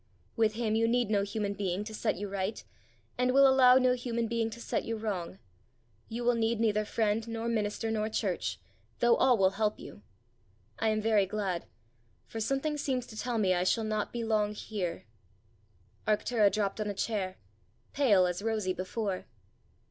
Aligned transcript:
With 0.35 0.53
him 0.53 0.73
you 0.73 0.87
need 0.87 1.11
no 1.11 1.21
human 1.21 1.53
being 1.53 1.83
to 1.83 1.93
set 1.93 2.15
you 2.15 2.27
right, 2.27 2.63
and 3.19 3.31
will 3.31 3.47
allow 3.47 3.75
no 3.75 3.93
human 3.93 4.27
being 4.27 4.49
to 4.49 4.59
set 4.59 4.83
you 4.83 4.97
wrong; 4.97 5.37
you 6.09 6.23
will 6.23 6.33
need 6.33 6.59
neither 6.59 6.85
friend 6.85 7.27
nor 7.27 7.47
minister 7.47 7.91
nor 7.91 8.09
church, 8.09 8.59
though 8.97 9.15
all 9.15 9.37
will 9.37 9.51
help 9.51 9.77
you. 9.79 10.01
I 10.79 10.87
am 10.89 11.01
very 11.03 11.27
glad, 11.27 11.67
for 12.25 12.39
something 12.39 12.77
seems 12.79 13.05
to 13.05 13.15
tell 13.15 13.37
me 13.37 13.53
I 13.53 13.63
shall 13.63 13.83
not 13.83 14.11
be 14.11 14.23
long 14.23 14.55
here." 14.55 15.05
Arctura 16.07 16.51
dropped 16.51 16.81
on 16.81 16.87
a 16.87 16.95
chair 16.95 17.37
pale 17.93 18.25
as 18.25 18.41
rosy 18.41 18.73
before. 18.73 19.27